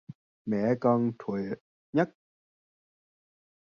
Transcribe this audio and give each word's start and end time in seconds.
Mẹ 0.45 0.75
con 0.79 1.11
tuyệt 1.27 1.59
nhất 1.93 2.09